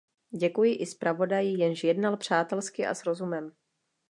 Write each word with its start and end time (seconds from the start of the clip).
Děkuji 0.37 0.75
i 0.75 0.85
zpravodaji, 0.85 1.59
jenž 1.59 1.83
jednal 1.83 2.17
přátelsky 2.17 2.85
a 2.85 2.93
s 2.95 3.03
rozumem. 3.05 3.51